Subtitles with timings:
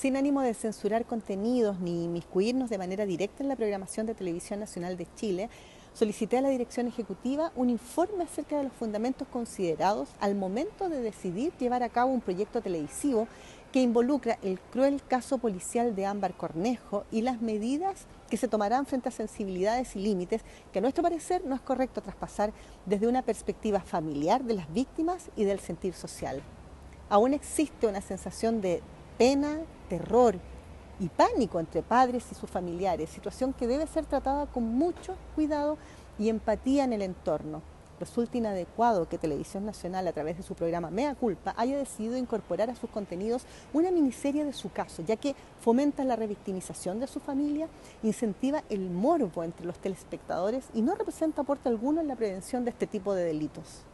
[0.00, 4.58] sin ánimo de censurar contenidos ni inmiscuirnos de manera directa en la programación de Televisión
[4.58, 5.50] Nacional de Chile,
[5.92, 11.02] solicité a la Dirección Ejecutiva un informe acerca de los fundamentos considerados al momento de
[11.02, 13.28] decidir llevar a cabo un proyecto televisivo
[13.72, 18.86] que involucra el cruel caso policial de Ámbar Cornejo y las medidas que se tomarán
[18.86, 20.40] frente a sensibilidades y límites
[20.72, 22.54] que a nuestro parecer no es correcto traspasar
[22.86, 26.40] desde una perspectiva familiar de las víctimas y del sentir social.
[27.10, 28.80] Aún existe una sensación de
[29.20, 29.58] pena,
[29.90, 30.38] terror
[30.98, 35.76] y pánico entre padres y sus familiares, situación que debe ser tratada con mucho cuidado
[36.18, 37.60] y empatía en el entorno.
[38.00, 42.70] Resulta inadecuado que Televisión Nacional, a través de su programa Mea Culpa, haya decidido incorporar
[42.70, 43.44] a sus contenidos
[43.74, 47.68] una miniserie de su caso, ya que fomenta la revictimización de su familia,
[48.02, 52.70] incentiva el morbo entre los telespectadores y no representa aporte alguno en la prevención de
[52.70, 53.84] este tipo de delitos.